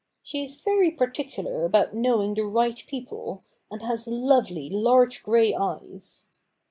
She 0.23 0.41
is 0.43 0.59
ver} 0.59 0.89
particular 0.93 1.63
about 1.63 1.93
know 1.93 2.23
ing 2.23 2.33
the 2.33 2.41
right 2.45 2.75
people, 2.87 3.43
and 3.69 3.83
has 3.83 4.07
lovely, 4.07 4.67
large 4.67 5.21
grey 5.21 5.53
eyes. 5.53 6.27